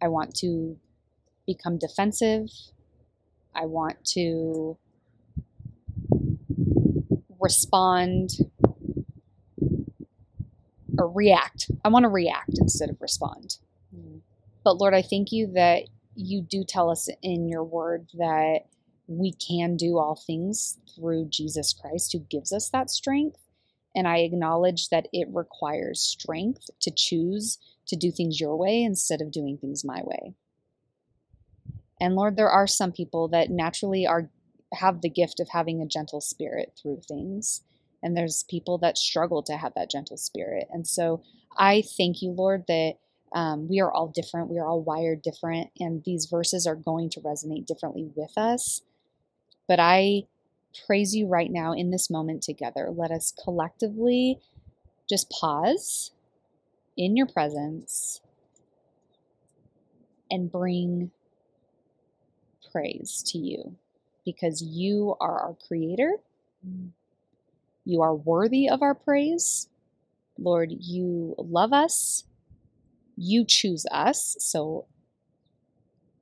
[0.00, 0.76] I want to
[1.46, 2.48] become defensive.
[3.54, 4.78] I want to
[7.40, 8.30] respond
[10.98, 11.70] or react.
[11.84, 13.58] I want to react instead of respond.
[14.68, 18.66] But Lord, I thank you that you do tell us in your word that
[19.06, 23.38] we can do all things through Jesus Christ who gives us that strength.
[23.96, 29.22] And I acknowledge that it requires strength to choose to do things your way instead
[29.22, 30.34] of doing things my way.
[31.98, 34.28] And Lord, there are some people that naturally are
[34.74, 37.62] have the gift of having a gentle spirit through things.
[38.02, 40.68] And there's people that struggle to have that gentle spirit.
[40.70, 41.22] And so
[41.56, 42.96] I thank you, Lord, that
[43.32, 44.50] um, we are all different.
[44.50, 45.70] We are all wired different.
[45.78, 48.82] And these verses are going to resonate differently with us.
[49.66, 50.22] But I
[50.86, 52.90] praise you right now in this moment together.
[52.90, 54.38] Let us collectively
[55.08, 56.12] just pause
[56.96, 58.20] in your presence
[60.30, 61.10] and bring
[62.70, 63.76] praise to you
[64.24, 66.16] because you are our creator.
[67.84, 69.68] You are worthy of our praise.
[70.38, 72.24] Lord, you love us.
[73.18, 74.36] You choose us.
[74.38, 74.86] So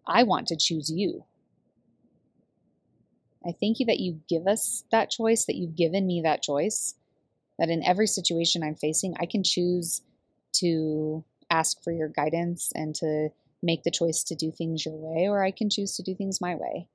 [0.06, 1.24] I want to choose you.
[3.46, 6.94] I thank you that you give us that choice, that you've given me that choice,
[7.58, 10.02] that in every situation I'm facing, I can choose
[10.54, 13.28] to ask for your guidance and to
[13.62, 16.40] make the choice to do things your way, or I can choose to do things
[16.40, 16.88] my way.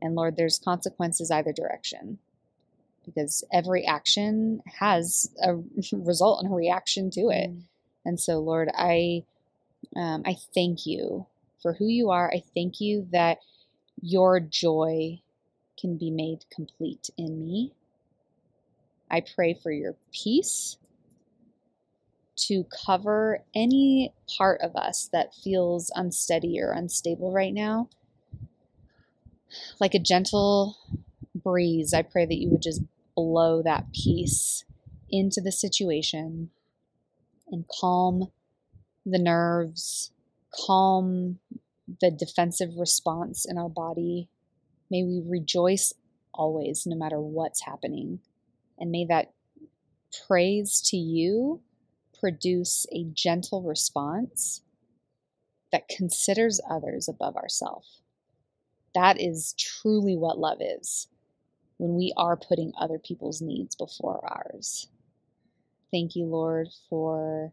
[0.00, 2.18] And Lord, there's consequences either direction
[3.04, 5.56] because every action has a
[5.92, 7.50] result and a reaction to it.
[7.50, 7.62] Mm.
[8.04, 9.24] And so, Lord, I
[9.96, 11.26] um, I thank you
[11.62, 12.30] for who you are.
[12.32, 13.38] I thank you that
[14.00, 15.20] your joy
[15.78, 17.72] can be made complete in me.
[19.10, 20.76] I pray for your peace
[22.36, 27.88] to cover any part of us that feels unsteady or unstable right now.
[29.78, 30.76] Like a gentle
[31.34, 32.82] breeze, I pray that you would just
[33.14, 34.64] blow that peace
[35.10, 36.50] into the situation
[37.54, 38.32] and calm
[39.06, 40.10] the nerves,
[40.66, 41.38] calm
[42.00, 44.28] the defensive response in our body.
[44.90, 45.92] May we rejoice
[46.32, 48.18] always, no matter what's happening.
[48.78, 49.32] And may that
[50.26, 51.60] praise to you
[52.18, 54.62] produce a gentle response
[55.70, 58.00] that considers others above ourselves.
[58.94, 61.06] That is truly what love is
[61.76, 64.88] when we are putting other people's needs before ours.
[65.94, 67.52] Thank you, Lord, for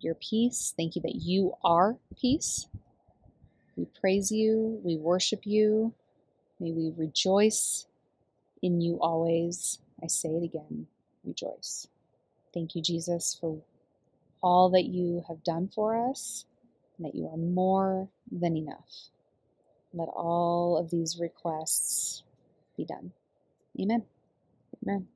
[0.00, 0.74] your peace.
[0.76, 2.66] Thank you that you are peace.
[3.76, 4.80] We praise you.
[4.82, 5.94] We worship you.
[6.58, 7.86] May we rejoice
[8.62, 9.78] in you always.
[10.02, 10.88] I say it again
[11.22, 11.86] rejoice.
[12.52, 13.58] Thank you, Jesus, for
[14.42, 16.46] all that you have done for us
[16.96, 19.10] and that you are more than enough.
[19.94, 22.24] Let all of these requests
[22.76, 23.12] be done.
[23.80, 24.02] Amen.
[24.82, 25.06] Amen.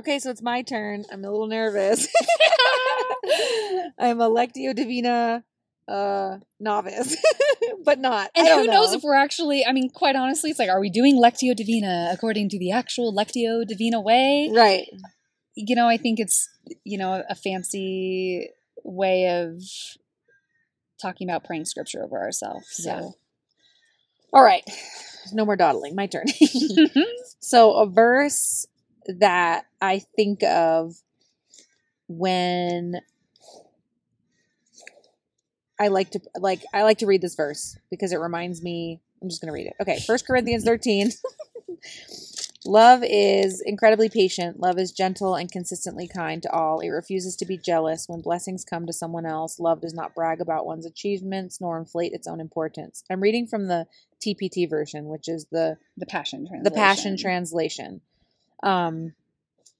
[0.00, 1.04] Okay, so it's my turn.
[1.12, 2.08] I'm a little nervous.
[3.98, 5.44] I'm a Lectio Divina
[5.86, 7.18] uh novice,
[7.84, 8.30] but not.
[8.34, 10.88] And who don't knows if we're actually, I mean, quite honestly, it's like, are we
[10.88, 14.50] doing Lectio Divina according to the actual Lectio Divina way?
[14.56, 14.86] right.
[15.54, 16.48] You know, I think it's,
[16.82, 18.48] you know, a fancy
[18.82, 19.60] way of
[21.02, 22.68] talking about praying scripture over ourselves.
[22.70, 23.16] So,
[24.32, 24.62] All right.
[25.34, 25.94] No more dawdling.
[25.94, 26.24] My turn.
[27.40, 28.66] so a verse
[29.06, 30.94] that I think of
[32.08, 33.00] when
[35.78, 39.28] I like to like I like to read this verse because it reminds me I'm
[39.28, 39.74] just going to read it.
[39.80, 41.10] Okay, First Corinthians 13.
[42.66, 44.60] Love is incredibly patient.
[44.60, 46.80] Love is gentle and consistently kind to all.
[46.80, 49.58] It refuses to be jealous when blessings come to someone else.
[49.58, 53.02] Love does not brag about one's achievements nor inflate its own importance.
[53.10, 53.86] I'm reading from the
[54.20, 56.64] TPT version, which is the the Passion Translation.
[56.64, 58.00] the Passion Translation.
[58.62, 59.14] Um,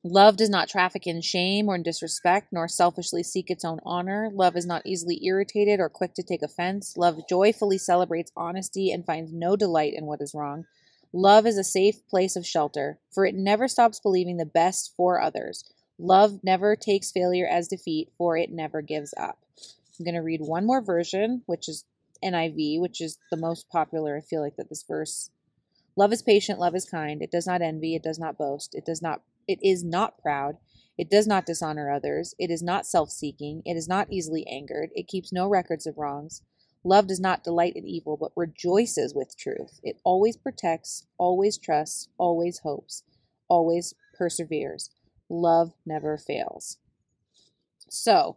[0.02, 4.30] love does not traffic in shame or in disrespect, nor selfishly seek its own honor.
[4.32, 6.96] Love is not easily irritated or quick to take offense.
[6.96, 10.64] Love joyfully celebrates honesty and finds no delight in what is wrong.
[11.12, 15.20] Love is a safe place of shelter, for it never stops believing the best for
[15.20, 15.64] others.
[15.98, 19.38] Love never takes failure as defeat, for it never gives up.
[19.98, 21.84] I'm going to read one more version, which is
[22.24, 24.16] NIV, which is the most popular.
[24.16, 25.30] I feel like that this verse
[25.96, 27.22] Love is patient, love is kind.
[27.22, 28.74] It does not envy, it does not boast.
[28.74, 30.58] It does not it is not proud.
[30.96, 32.34] It does not dishonor others.
[32.38, 33.62] It is not self-seeking.
[33.64, 34.90] It is not easily angered.
[34.94, 36.42] It keeps no records of wrongs.
[36.84, 39.80] Love does not delight in evil, but rejoices with truth.
[39.82, 43.02] It always protects, always trusts, always hopes,
[43.48, 44.90] always perseveres.
[45.28, 46.78] Love never fails.
[47.88, 48.36] So,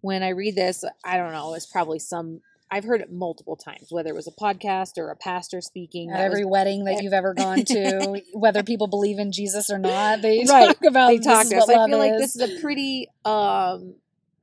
[0.00, 3.88] when I read this, I don't know, it's probably some I've heard it multiple times,
[3.90, 6.10] whether it was a podcast or a pastor speaking.
[6.10, 9.78] At every was- wedding that you've ever gone to, whether people believe in Jesus or
[9.78, 10.66] not, they Right.
[10.68, 11.68] talk about they this talk is to us.
[11.68, 13.94] I feel like this is a pretty um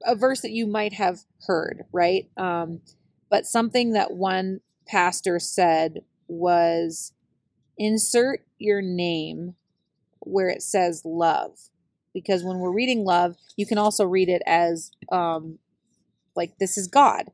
[0.05, 2.29] a verse that you might have heard, right?
[2.37, 2.81] Um,
[3.29, 7.13] but something that one pastor said was
[7.77, 9.55] insert your name
[10.19, 11.57] where it says love.
[12.13, 15.59] Because when we're reading love, you can also read it as um
[16.35, 17.31] like this is God.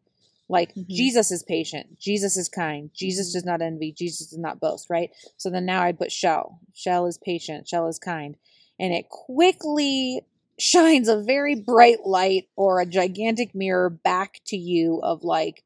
[0.50, 0.88] Like Mhm.
[0.88, 3.34] Jesus is patient, Jesus is kind, Jesus Mhm.
[3.34, 5.12] does not envy, Jesus does not boast, right?
[5.38, 6.60] So then now I put shell.
[6.74, 8.36] Shell is patient, shell is kind.
[8.80, 10.22] And it quickly
[10.60, 15.64] shines a very bright light or a gigantic mirror back to you of like,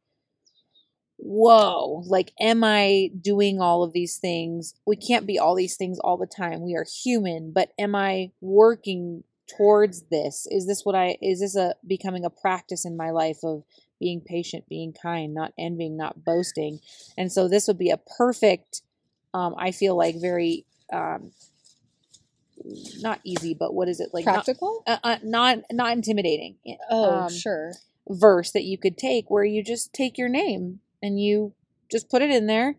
[1.17, 4.74] whoa, like, am I doing all of these things?
[4.86, 6.62] We can't be all these things all the time.
[6.62, 9.24] We are human, but am I working
[9.58, 10.48] towards this?
[10.50, 13.63] Is this what I, is this a becoming a practice in my life of
[13.99, 16.79] being patient, being kind, not envying, not boasting?
[17.17, 18.82] And so this would be a perfect,
[19.34, 21.32] um, I feel like very, um,
[22.99, 24.25] not easy, but what is it like?
[24.25, 24.84] Not, practical.
[24.88, 26.56] uh, uh, not not intimidating.
[26.89, 27.73] oh, um, sure.
[28.08, 31.53] verse that you could take where you just take your name and you
[31.91, 32.77] just put it in there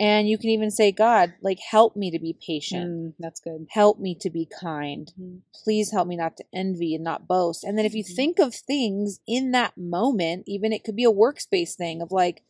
[0.00, 3.66] and you can even say god like help me to be patient Mm, that's good.
[3.70, 5.40] help me to be kind Mhm.
[5.64, 8.16] please help me not to envy and not boast and then if you Mhm.
[8.16, 12.42] think of things in that moment even it could be a workspace thing of like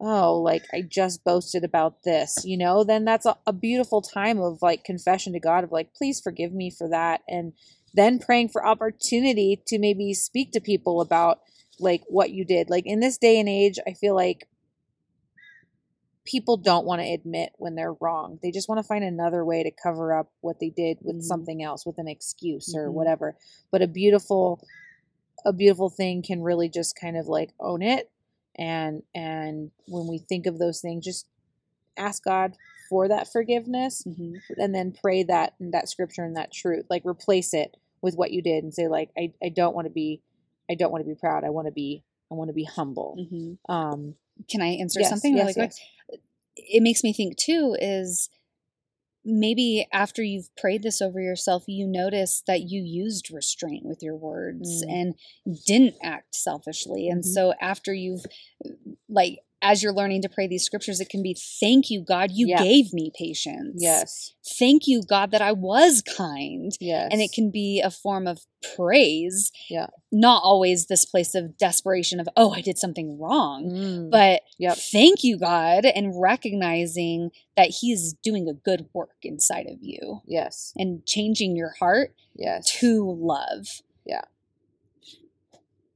[0.00, 4.40] oh like i just boasted about this you know then that's a, a beautiful time
[4.40, 7.52] of like confession to god of like please forgive me for that and
[7.94, 11.38] then praying for opportunity to maybe speak to people about
[11.78, 14.48] like what you did like in this day and age i feel like
[16.24, 19.62] people don't want to admit when they're wrong they just want to find another way
[19.62, 21.22] to cover up what they did with Mhm.
[21.22, 22.92] something else with an excuse or Mhm.
[22.94, 23.36] whatever
[23.70, 24.60] but a beautiful
[25.44, 28.10] a beautiful thing can really just kind of like own it
[28.56, 31.26] and and when we think of those things just
[31.96, 32.56] ask god
[32.88, 34.36] for that forgiveness Mhm.
[34.56, 38.42] and then pray that that scripture and that truth like replace it with what you
[38.42, 40.22] did and say like i, I don't want to be
[40.70, 43.16] i don't want to be proud i want to be i want to be humble
[43.18, 43.58] Mhm.
[43.68, 44.16] um
[44.48, 45.70] Can I answer yes, something yes, really quick?
[45.70, 46.18] yes.
[46.56, 48.28] It makes me think too is
[49.24, 54.16] maybe after you've prayed this over yourself, you notice that you used restraint with your
[54.16, 54.92] words Mm.
[54.92, 55.14] and
[55.66, 57.08] didn't act selfishly.
[57.08, 57.34] And Mhm.
[57.34, 58.26] so after you've,
[59.08, 62.46] like, as you're learning to pray these scriptures, it can be, Thank you, God, you
[62.48, 62.62] Yeah.
[62.62, 63.76] gave me patience.
[63.82, 64.34] Yes.
[64.58, 66.70] Thank you, God, that I was kind.
[66.80, 67.08] Yes.
[67.10, 68.40] And it can be a form of
[68.76, 69.50] praise.
[69.70, 69.86] Yeah.
[70.12, 73.70] Not always this place of desperation of, oh, I did something wrong.
[73.70, 74.10] Mm.
[74.10, 74.76] But Yep.
[74.76, 80.72] thank you, God, and recognizing that He's doing a good work inside of you yes.
[80.76, 82.70] and changing your heart Yes.
[82.80, 83.82] to love.
[84.04, 84.24] Yeah.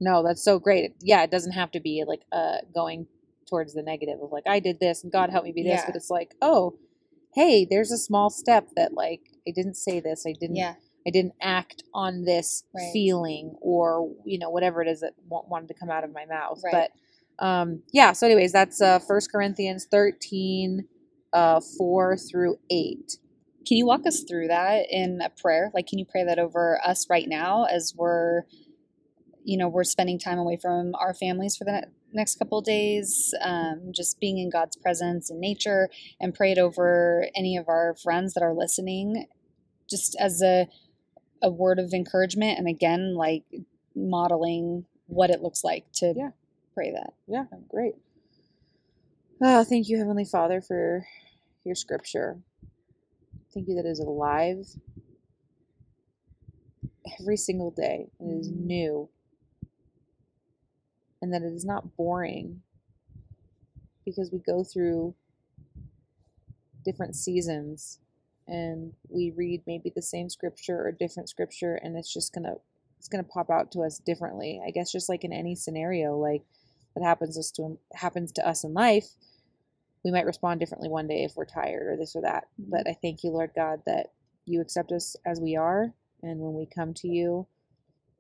[0.01, 0.95] No, that's so great.
[1.01, 3.07] Yeah, it doesn't have to be like uh going
[3.49, 5.87] towards the negative of like I did this and God help me be this, Yeah.
[5.87, 6.79] but it's like, oh,
[7.35, 10.75] hey, there's a small step that like I didn't say this, I didn't Yeah.
[11.07, 12.91] I didn't act on this Right.
[12.93, 16.27] feeling or you know whatever it is that wa- wanted to come out of my
[16.27, 16.61] mouth.
[16.65, 16.89] Right.
[17.39, 20.87] But um yeah, so anyways, that's uh First Corinthians 13
[21.33, 23.19] uh 4 through 8.
[23.67, 25.71] Can you walk us through that in a prayer?
[25.75, 28.45] Like, can you pray that over us right now as we're,
[29.45, 33.93] you know, we're spending time away from our families for the next couple days, um,
[33.95, 35.91] just being in God's presence in nature,
[36.21, 39.27] and pray it over any of our friends that are listening,
[39.89, 40.69] just as a
[41.43, 43.45] a word of encouragement, and again, like
[43.95, 46.31] modeling what it looks like to Yeah.
[46.75, 47.15] pray that.
[47.27, 47.95] Yeah, great.
[49.43, 51.07] Oh, thank you, Heavenly Father, for
[51.65, 52.39] your scripture.
[53.55, 54.67] Thank you that it is alive
[57.21, 58.11] every single day.
[58.21, 58.67] It is Mhm.
[58.67, 59.11] new.
[61.21, 62.63] And that it is not boring
[64.05, 65.15] because we go through
[66.85, 67.99] different seasons
[68.47, 72.55] and we read maybe the same scripture or different scripture and it's just going to
[72.99, 74.61] it's going to pop out to us differently.
[74.67, 76.43] I guess just like in any scenario like
[76.95, 79.09] that happens us to happens to us in life,
[80.05, 82.49] we might respond differently one day if we're tired or this or that.
[82.61, 82.71] Mhm.
[82.71, 84.13] But I thank you, Lord God, that
[84.47, 85.93] you accept us as we are,
[86.23, 87.47] and when we come to you,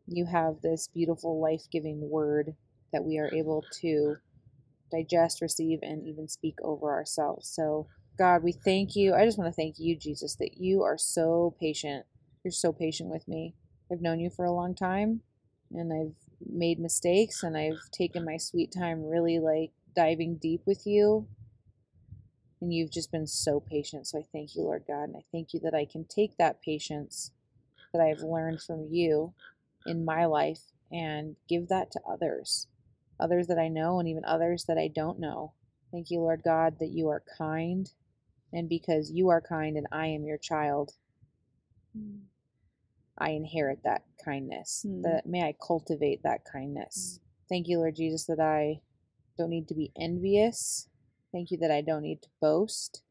[0.07, 2.55] you have this beautiful life-giving word
[2.93, 4.17] that we are able to
[4.91, 7.49] digest, receive, and even speak over ourselves.
[7.49, 9.15] So, God, we thank you.
[9.15, 12.07] I just want to thank you, Jesus, that you are so patient.
[12.43, 13.55] You're so patient with me.
[13.93, 15.21] I've known you for a long time,
[15.73, 16.17] and I've
[16.47, 21.27] made mistakes and I've taken my sweet time really like diving deep with you.
[22.61, 24.07] And you've just been so patient.
[24.07, 25.05] So I thank you, Lord God.
[25.05, 27.31] And I thank you that I can take that patience
[27.93, 29.33] that I've learned from you
[29.87, 30.61] in my life
[30.91, 32.67] and give that to others,
[33.21, 35.53] others that I know and even others that I don't know.
[35.93, 37.91] Thank you, Lord God, that you are kind.
[38.53, 40.93] And because you are kind and I am your child,
[43.19, 44.85] I inherit that kindness.
[44.87, 45.03] Hmm.
[45.03, 47.21] That may I cultivate that kindness.
[47.49, 48.81] Thank you, Lord Jesus, that I
[49.37, 50.89] don't need to be envious.
[51.33, 53.03] Thank you that I don't need to boast,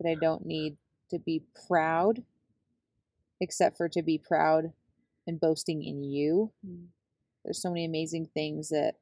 [0.00, 0.76] that I don't need
[1.10, 2.22] to be proud,
[3.40, 4.72] except for to be proud
[5.26, 6.52] and boasting in you.
[7.44, 8.94] There's so many amazing things that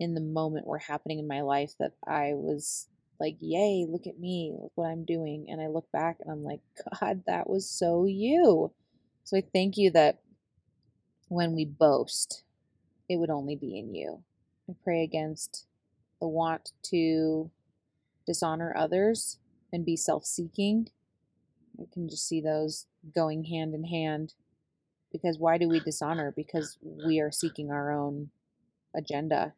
[0.00, 2.88] in the moment were happening in my life that I was
[3.20, 5.46] like, yay, look at me, look what I'm doing.
[5.50, 6.60] And I look back and I'm like,
[7.00, 8.72] God, that was so you.
[9.24, 10.20] So I thank you that
[11.28, 12.42] when we boast,
[13.08, 14.22] it would only be in you.
[14.68, 15.66] I pray against
[16.20, 17.50] the want to
[18.26, 19.38] dishonor others
[19.72, 20.88] and be self seeking.
[21.78, 24.34] I can just see those going hand in hand.
[25.12, 26.32] Because why do we dishonor?
[26.34, 28.30] Because we are seeking our own
[28.94, 29.54] agenda,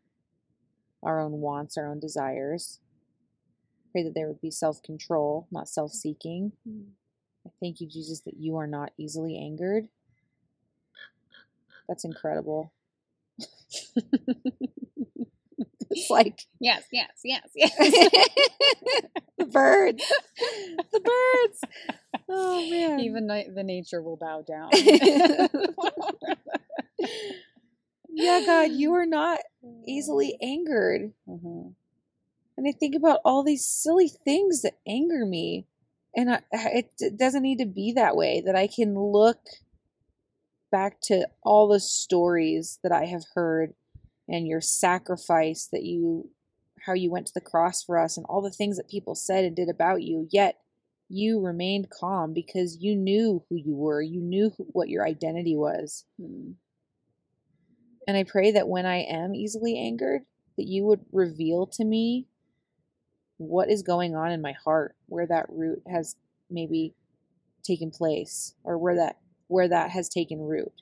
[1.02, 2.80] our own wants, our own desires.
[3.92, 6.52] Pray that there would be self control, not self seeking.
[7.46, 9.88] I thank you, Jesus, that you are not easily angered.
[11.88, 12.72] That's incredible.
[15.90, 17.72] it's like Yes, yes, yes, yes.
[19.38, 20.04] the birds.
[20.92, 21.60] The birds.
[22.28, 23.00] Oh man.
[23.00, 24.70] Even the nature will bow down.
[28.08, 29.40] yeah, God, you are not
[29.86, 31.12] easily angered.
[31.28, 31.74] Mhm.
[32.56, 35.66] And I think about all these silly things that anger me.
[36.14, 39.40] And I, it, it doesn't need to be that way, that I can look
[40.70, 43.74] back to all the stories that I have heard
[44.28, 46.30] and your sacrifice that you,
[46.86, 49.44] how you went to the cross for us and all the things that people said
[49.44, 50.28] and did about you.
[50.30, 50.58] Yet
[51.08, 56.04] you remained calm because you knew who you were, you knew what your identity was.
[56.20, 56.54] Mm.
[58.06, 60.22] And I pray that when I am easily angered,
[60.56, 62.26] that you would reveal to me
[63.36, 66.16] what is going on in my heart, where that root has
[66.50, 66.94] maybe
[67.62, 70.72] taken place, or where that where that has taken root.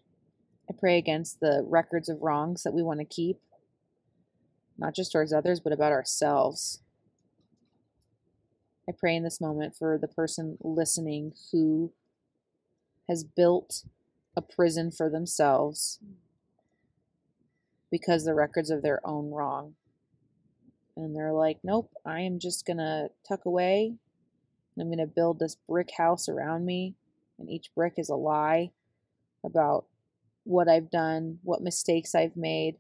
[0.69, 3.39] I pray against the records of wrongs that we want to keep,
[4.79, 6.81] not just towards others, but about ourselves.
[8.89, 11.93] I pray in this moment for the person listening who
[13.09, 13.85] has built
[14.37, 15.99] a prison for themselves
[17.91, 19.75] because the records of their own wrong.
[20.97, 23.95] And they're like, nope, I am just going to tuck away.
[24.79, 26.95] I'm going to build this brick house around me.
[27.39, 28.71] And each brick is a lie
[29.45, 29.87] about
[30.45, 32.77] what I've done, what mistakes I've made.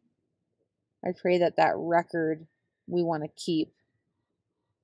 [1.05, 2.47] I pray that that record
[2.87, 3.73] we want to keep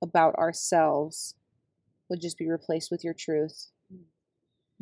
[0.01, 1.35] about ourselves
[2.09, 3.71] would just be replaced with your truth.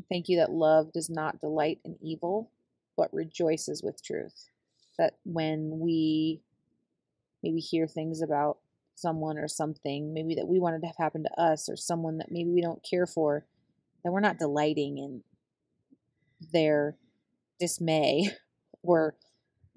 [0.10, 2.52] Thank you that love does not delight in evil,
[2.98, 4.50] but rejoices with truth.
[4.98, 6.42] That when we
[7.44, 8.58] maybe hear things about
[8.96, 12.32] someone or something, maybe that we wanted to have happen to us or someone that
[12.32, 13.46] maybe we don't care for,
[14.04, 15.24] that we're not delighting in
[16.54, 16.96] their
[17.60, 18.30] dismay
[18.84, 19.16] or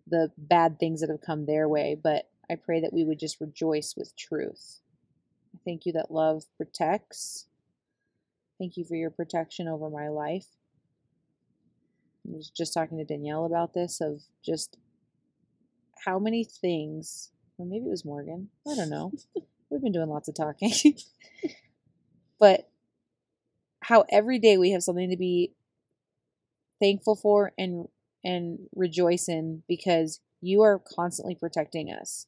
[0.07, 3.41] the bad things that have come their way, but I pray that we would just
[3.41, 4.81] rejoice with truth.
[5.65, 7.47] Thank you that love protects.
[8.59, 10.47] Thank you for your protection over my life.
[12.27, 14.77] I was just talking to Danielle about this of just
[16.05, 19.13] how many things, or maybe it was Morgan, I don't know.
[19.71, 20.73] We've been doing lots of talking.
[22.41, 22.69] but
[23.83, 25.53] how every day we have something to be
[26.81, 27.89] thankful for and
[28.25, 32.27] and rejoice in because you are constantly protecting us.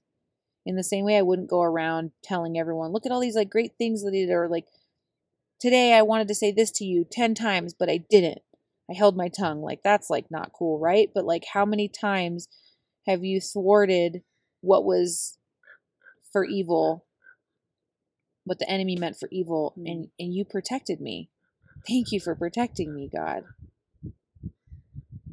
[0.67, 3.51] In the same way I wouldn't go around telling everyone, look at all these like
[3.51, 4.67] great things that did or like
[5.61, 8.43] today I wanted to say this to you 10 times but I didn't.
[8.91, 9.63] I held my tongue.
[9.63, 11.11] Like that's like not cool, right?
[11.15, 12.49] But like how many times
[13.11, 14.23] have you thwarted
[14.61, 15.39] what was
[16.33, 17.05] for evil
[18.45, 19.91] what the enemy meant for evil mm.
[19.91, 21.31] and and you protected me.
[21.87, 23.45] Thank you for protecting me, God.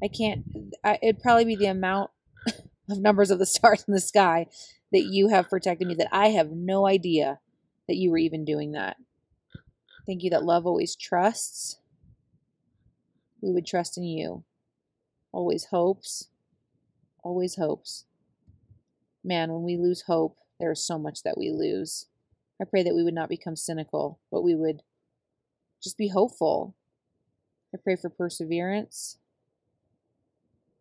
[0.03, 0.43] I can't.
[0.83, 2.11] I, it'd probably be the amount
[2.89, 4.47] of numbers of the stars in the sky
[4.91, 7.39] that you have protected me that I have no idea
[7.87, 8.97] that you were even doing that.
[10.05, 11.79] Thank you that love always trusts.
[13.41, 14.43] We would trust in you.
[15.31, 16.29] Always hopes.
[17.27, 18.05] Always hopes.
[19.21, 22.05] Man, when we lose hope, there is so much that we lose.
[22.61, 24.81] I pray that we would not become cynical, but we would
[25.83, 26.73] just be hopeful.
[27.75, 29.17] I pray for perseverance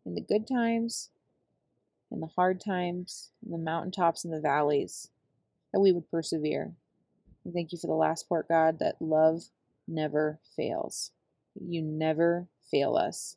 [0.06, 1.10] in the good times,
[2.12, 5.10] in the hard times, in the mountaintops and the valleys,
[5.72, 6.74] that we would persevere.
[7.44, 9.46] And thank you for the last part, God, that love
[9.88, 11.10] never fails.
[11.60, 13.36] You never fail us.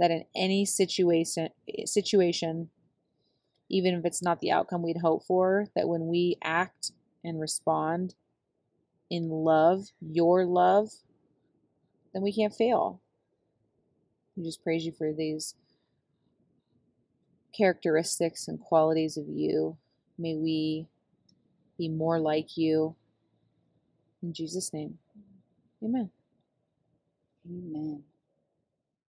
[0.00, 1.50] That in any situation,
[1.84, 2.70] situation,
[3.68, 6.90] even if it's not the outcome we'd hope for, that when we act
[7.22, 8.14] and respond
[9.10, 10.90] in love, your love,
[12.12, 13.00] then we can't fail.
[14.36, 15.54] We just praise you for these
[17.56, 19.76] characteristics and qualities of you.
[20.18, 20.86] May we
[21.78, 22.96] be more like you.
[24.22, 24.98] In Jesus' name,
[25.82, 26.10] amen.
[27.48, 28.02] Amen.